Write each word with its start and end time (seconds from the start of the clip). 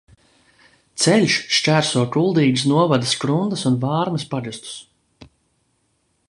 Ceļš 1.03 1.35
šķērso 1.57 2.05
Kuldīgas 2.15 2.63
novada 2.71 3.11
Skrundas 3.13 3.67
un 3.73 3.77
Vārmes 3.85 4.27
pagastus. 4.33 4.75